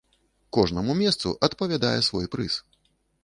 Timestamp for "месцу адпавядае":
1.01-1.99